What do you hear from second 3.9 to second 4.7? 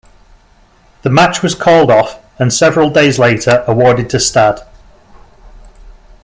to Stade.